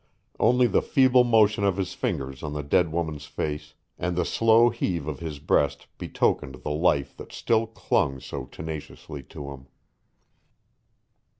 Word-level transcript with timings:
Only 0.39 0.65
the 0.65 0.81
feeble 0.81 1.23
motion 1.23 1.63
of 1.63 1.77
his 1.77 1.93
fingers 1.93 2.41
on 2.41 2.53
the 2.53 2.63
dead 2.63 2.91
woman's 2.91 3.27
face 3.27 3.75
and 3.99 4.15
the 4.15 4.25
slow 4.25 4.69
heave 4.71 5.05
of 5.05 5.19
his 5.19 5.37
breast 5.37 5.85
betokened 5.99 6.63
the 6.63 6.71
life 6.71 7.15
that 7.17 7.31
still 7.31 7.67
clung 7.67 8.19
so 8.19 8.45
tenaciously 8.45 9.21
to 9.21 9.51
him. 9.51 9.67